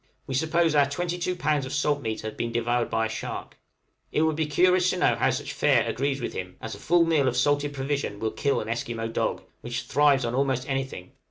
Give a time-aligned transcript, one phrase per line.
[0.25, 3.57] We suppose our twenty two pounds of salt meat had been devoured by a shark;
[4.11, 7.05] it would be curious to know how such fare agrees with him, as a full
[7.05, 11.11] meal of salted provision will kill an Esquimaux dog, which thrives on almost anything.